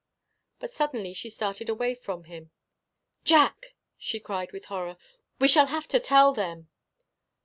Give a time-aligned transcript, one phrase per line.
[0.57, 2.49] But suddenly she started away from him.
[3.23, 4.97] "Jack!" she cried, with horror,
[5.37, 6.69] "we shall have to tell them!"